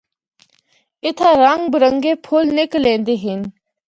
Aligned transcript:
اِتھا 1.05 1.29
رنگ 1.43 1.61
برنگے 1.71 2.13
پُھل 2.25 2.45
نکل 2.57 2.83
ایندے 2.89 3.15
ہن۔ 3.23 3.39